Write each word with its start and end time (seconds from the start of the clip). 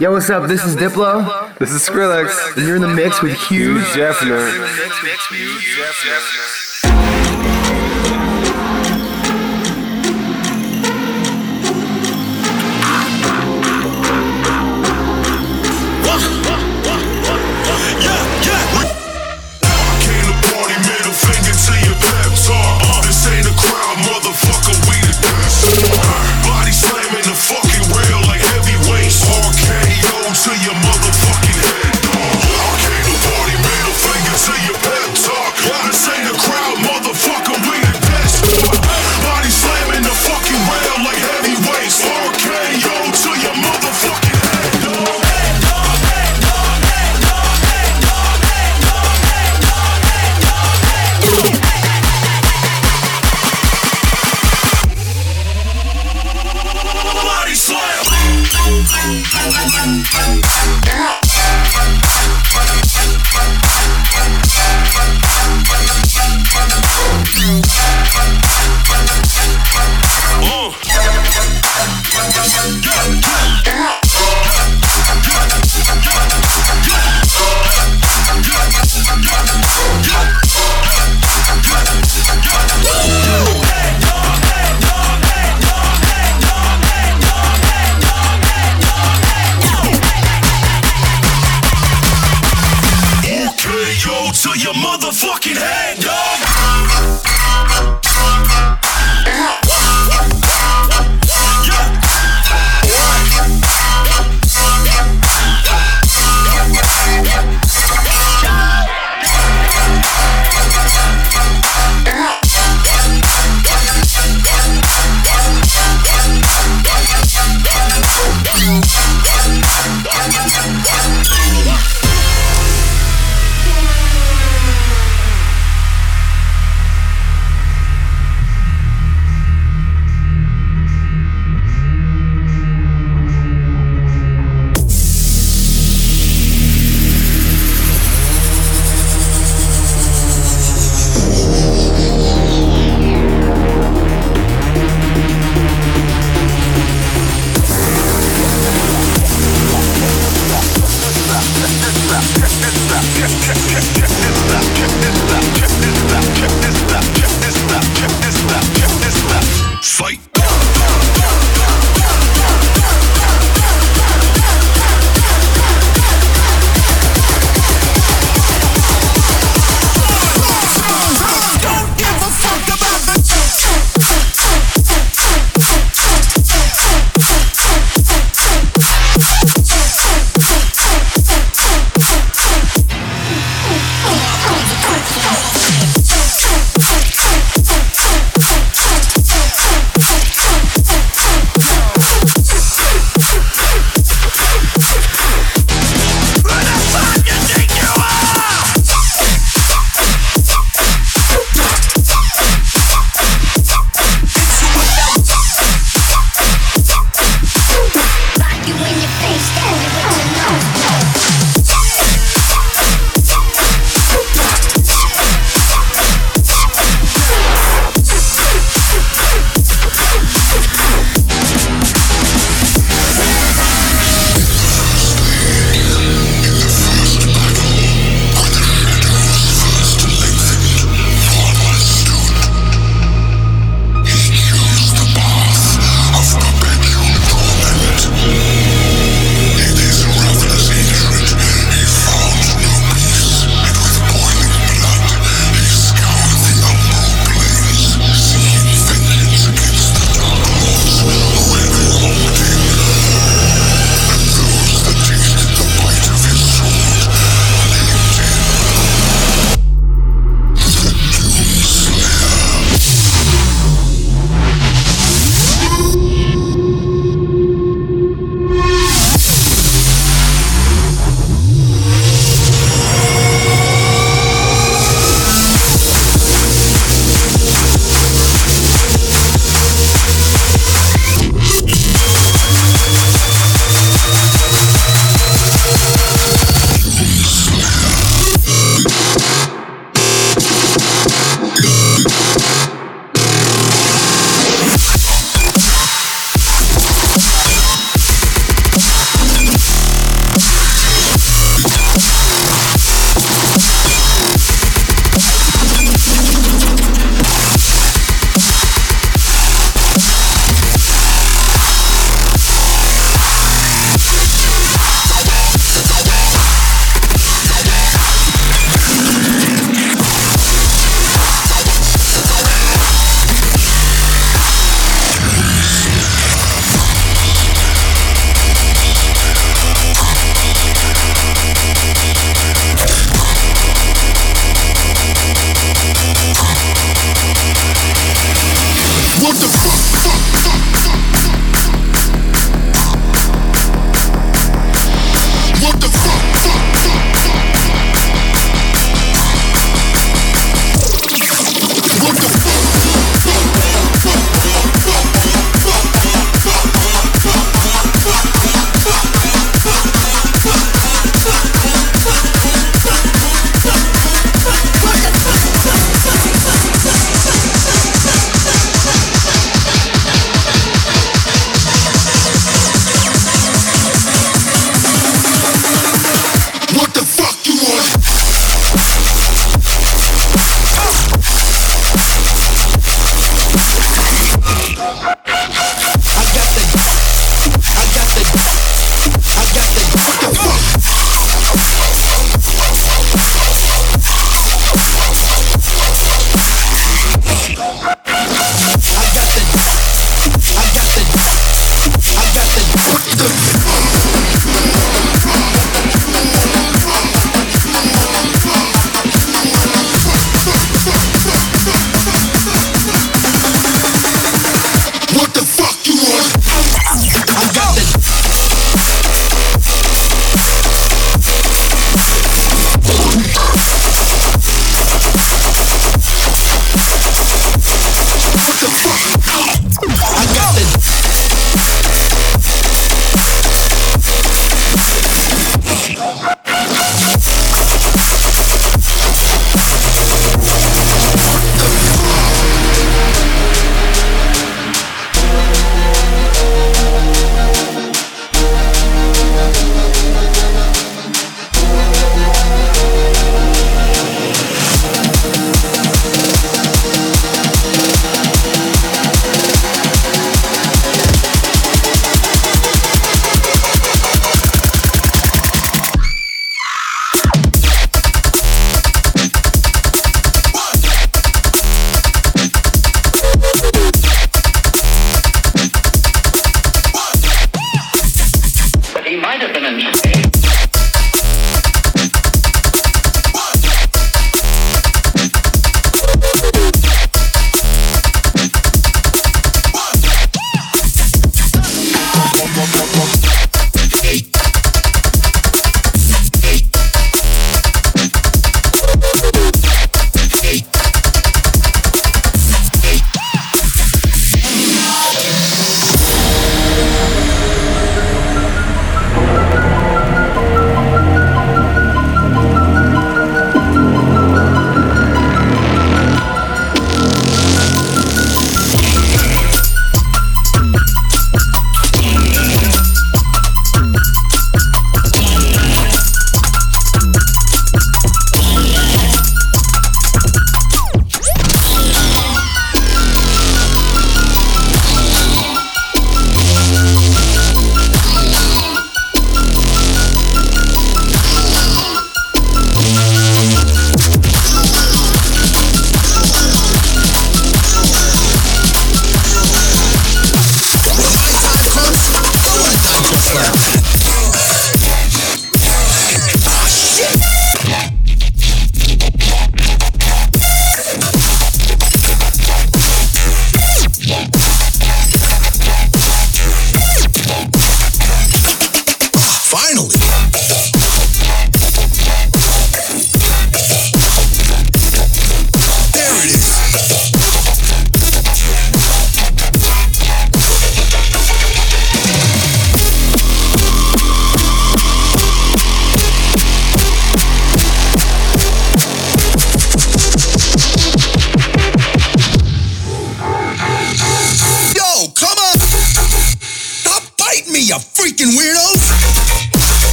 Yo, 0.00 0.12
what's 0.12 0.30
up? 0.30 0.42
What's 0.42 0.52
this, 0.52 0.62
up? 0.62 0.68
Is 0.68 0.76
Diplo. 0.76 1.58
This 1.58 1.72
is 1.72 1.82
Skrillex. 1.82 2.56
And 2.56 2.64
you're 2.64 2.76
in 2.76 2.82
the 2.82 2.86
mix 2.86 3.20
with 3.20 3.36
Hugh 3.48 3.78
Jeffner. 3.78 4.46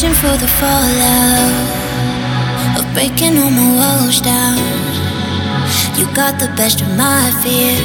Bracing 0.00 0.16
for 0.16 0.36
the 0.40 0.48
fallout 0.48 1.52
of 2.80 2.88
breaking 2.94 3.36
all 3.36 3.50
my 3.52 3.68
walls 3.76 4.22
down. 4.22 4.56
You 6.00 6.08
got 6.16 6.40
the 6.40 6.48
best 6.56 6.80
of 6.80 6.88
my 6.96 7.28
fear. 7.44 7.76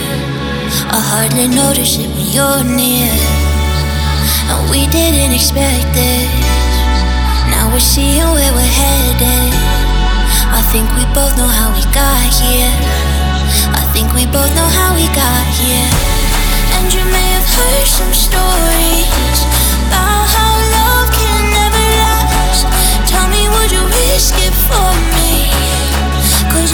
I 0.96 1.00
hardly 1.12 1.52
notice 1.52 2.00
it 2.00 2.08
when 2.16 2.32
you're 2.32 2.64
near. 2.64 3.12
And 4.48 4.64
we 4.72 4.88
didn't 4.96 5.36
expect 5.36 5.92
this. 5.92 6.32
Now 7.52 7.68
we're 7.76 7.84
seeing 7.84 8.24
where 8.32 8.54
we're 8.56 8.76
headed. 8.80 9.52
I 10.56 10.64
think 10.72 10.88
we 10.96 11.04
both 11.12 11.36
know 11.36 11.52
how 11.52 11.76
we 11.76 11.84
got 11.92 12.32
here. 12.32 12.72
I 13.76 13.84
think 13.92 14.08
we 14.16 14.24
both 14.32 14.56
know 14.56 14.70
how 14.72 14.96
we 14.96 15.04
got 15.12 15.46
here. 15.60 15.92
And 16.80 16.88
you 16.96 17.04
may 17.12 17.28
have 17.36 17.50
heard 17.60 17.88
some 17.92 18.14
stories 18.16 19.36
about 19.92 20.32
how 20.32 20.55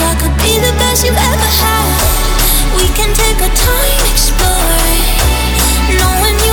I 0.02 0.14
could 0.18 0.36
be 0.42 0.58
the 0.58 0.72
best 0.78 1.04
you've 1.06 1.14
ever 1.16 1.50
had. 1.62 1.94
We 2.76 2.86
can 2.98 3.10
take 3.14 3.38
our 3.38 3.54
time 3.54 4.04
exploring. 4.10 5.02
Knowing 5.94 6.36
you 6.46 6.51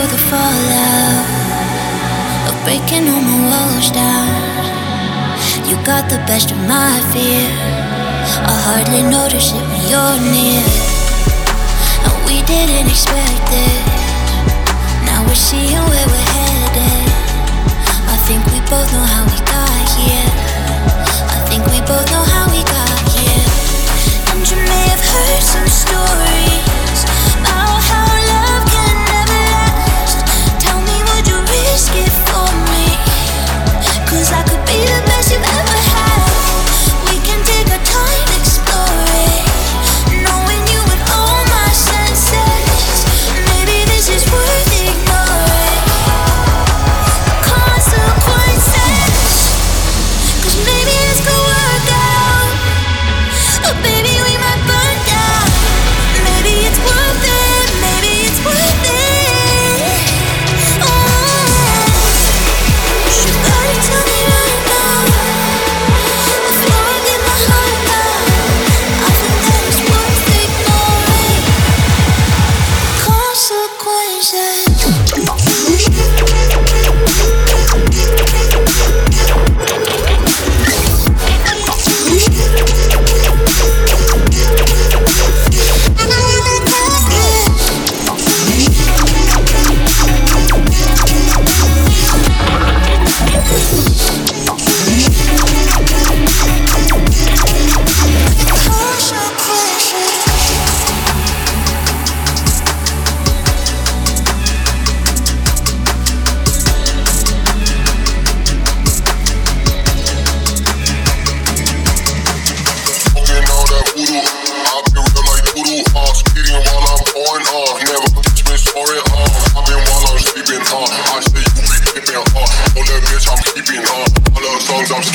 For 0.00 0.06
the 0.06 0.24
fallout 0.32 1.28
of 2.48 2.56
breaking 2.64 3.04
all 3.12 3.20
my 3.20 3.36
walls 3.52 3.90
down. 3.92 4.32
You 5.68 5.76
got 5.84 6.08
the 6.08 6.16
best 6.24 6.50
of 6.50 6.56
my 6.64 6.96
fear. 7.12 7.44
I 8.48 8.54
hardly 8.64 9.04
notice 9.04 9.52
it 9.52 9.60
when 9.60 9.82
you're 9.92 10.20
near. 10.32 10.64
And 12.08 12.16
we 12.24 12.40
didn't 12.48 12.88
expect 12.88 13.44
it. 13.52 13.80
Now 15.04 15.20
we're 15.28 15.36
seeing 15.36 15.84
where 15.92 16.08
we're 16.08 16.30
headed. 16.32 17.04
I 18.08 18.16
think 18.24 18.40
we 18.56 18.60
both 18.72 18.88
know 18.96 19.04
how 19.04 19.28
we 19.28 19.36
got 19.52 19.84
here. 20.00 20.30
I 21.28 21.44
think 21.44 21.60
we 21.68 21.78
both 21.84 22.08
know 22.08 22.24
how 22.24 22.48
we 22.48 22.64
got 22.64 23.00
here. 23.12 23.44
And 24.32 24.40
you 24.48 24.56
may 24.64 24.84
have 24.96 25.04
heard 25.12 25.42
some 25.44 25.68
stories 25.68 26.29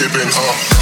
songs 0.06 0.22
I'm 0.22 0.32
uh. 0.32 0.75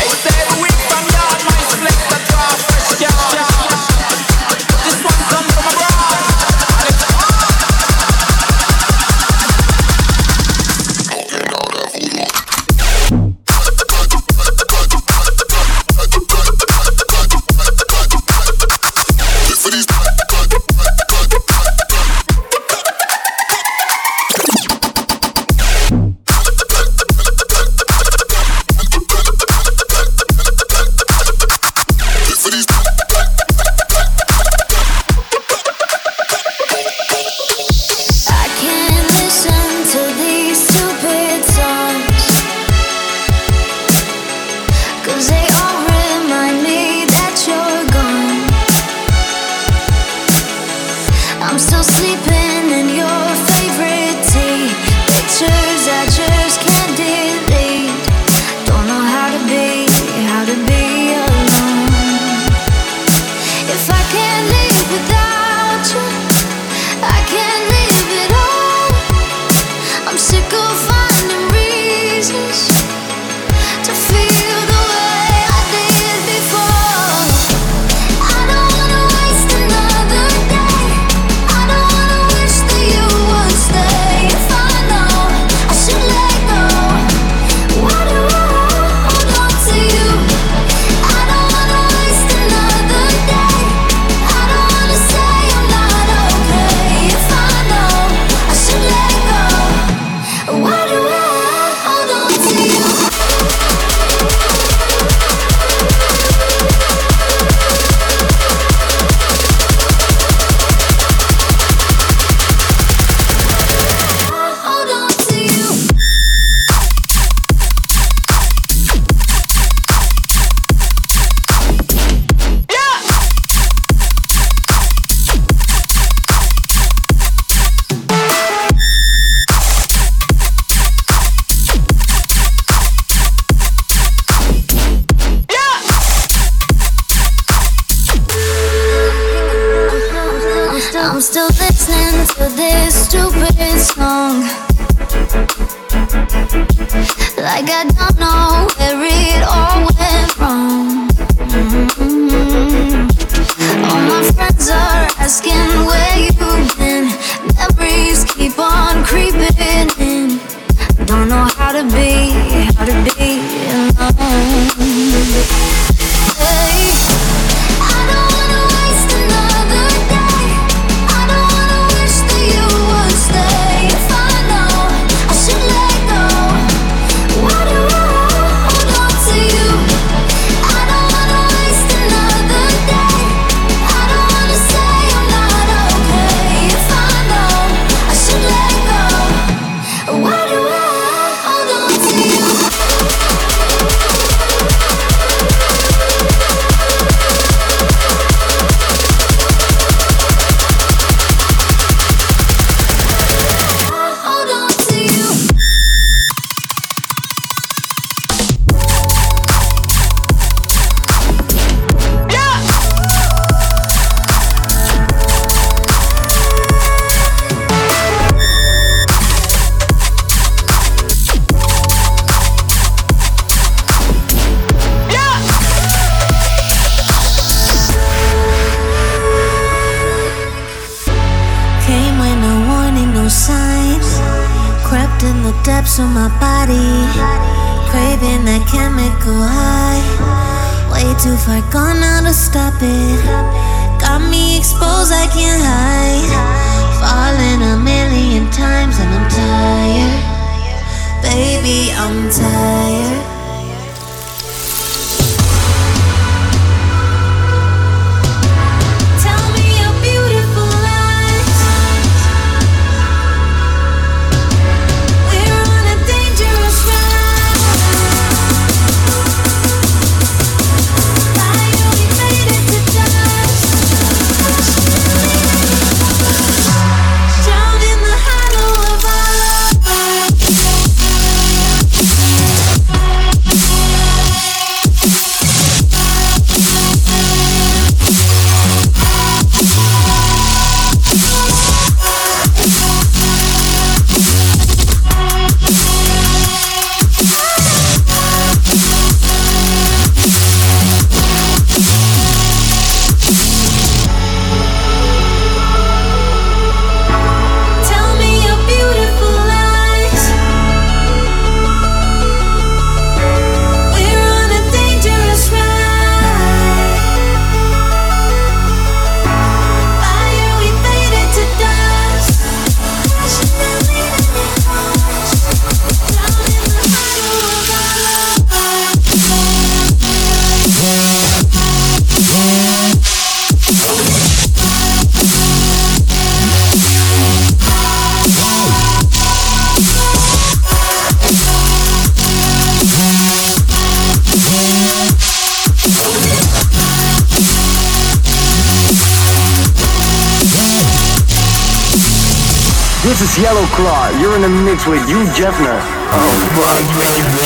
In 354.43 354.51
the 354.51 354.63
mix 354.63 354.86
with 354.86 355.08
Hugh 355.08 355.23
Jeffner. 355.32 355.79
Oh, 356.12 356.39
fuck. 356.56 357.42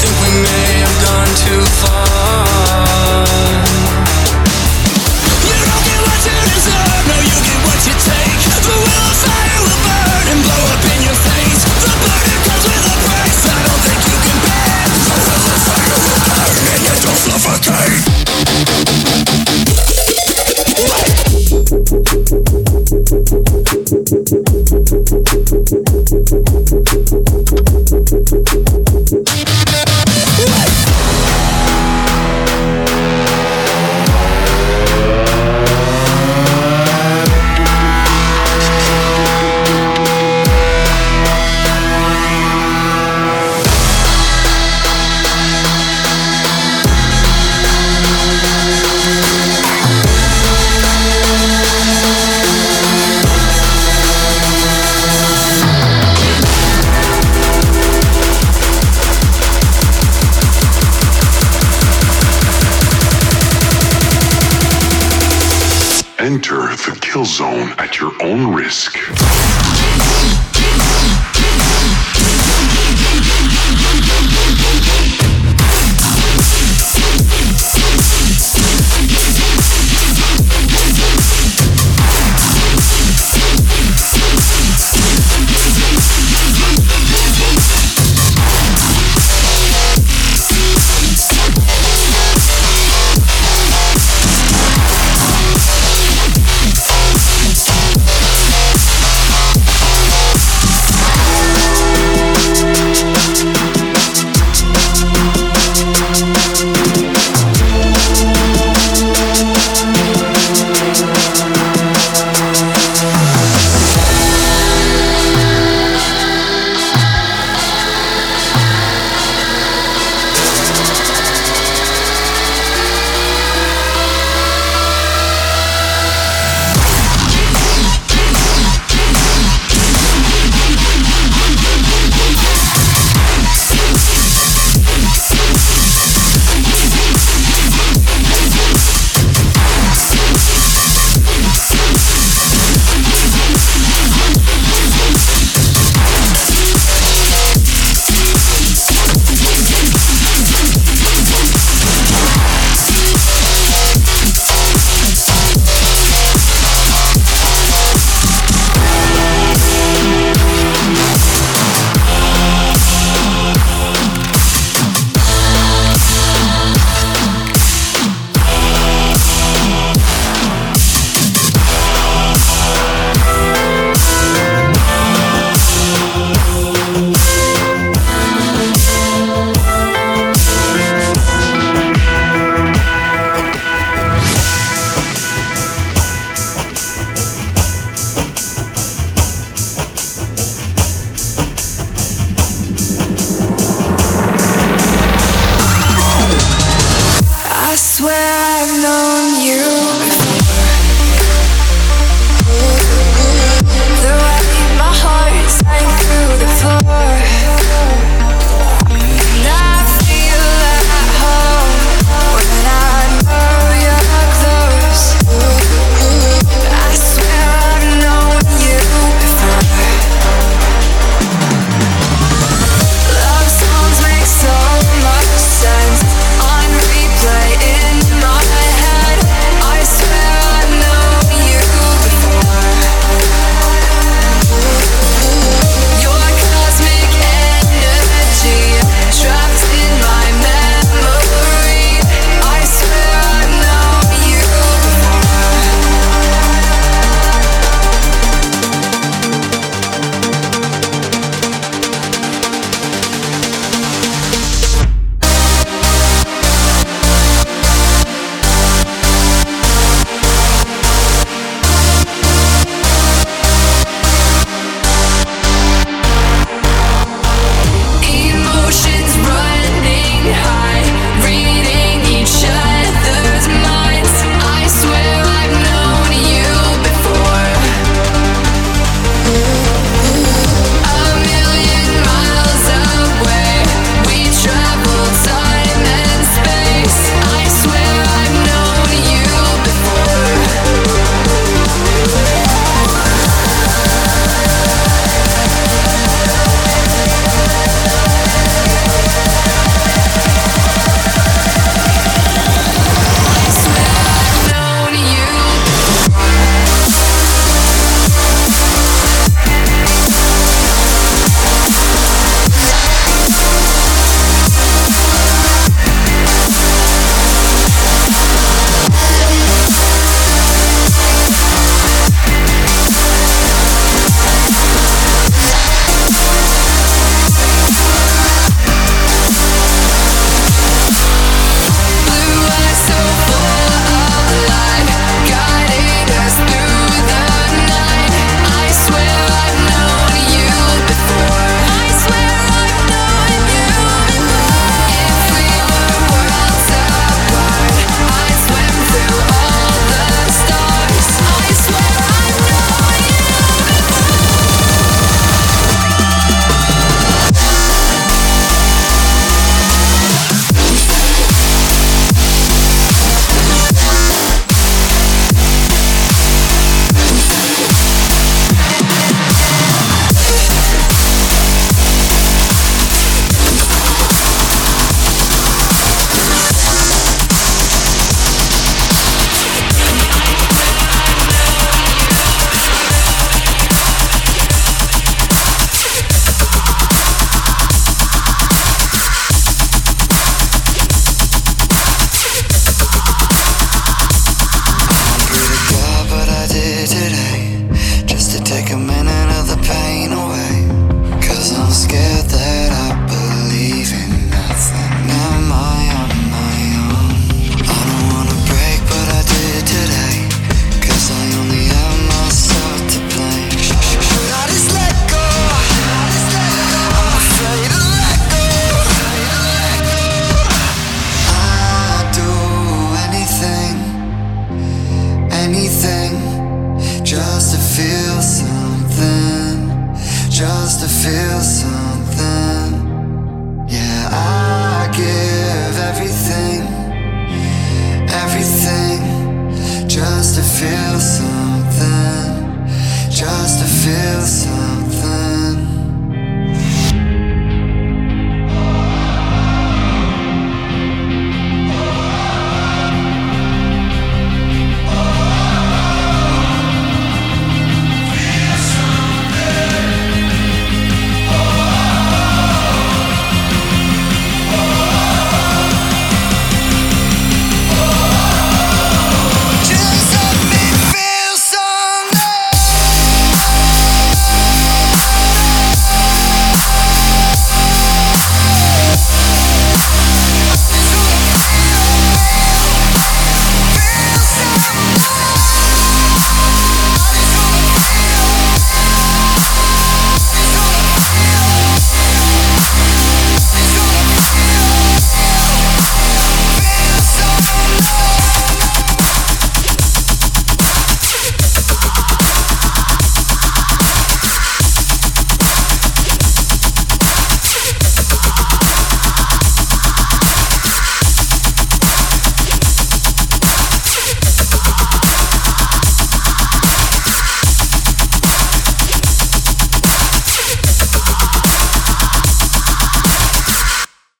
I 0.00 0.37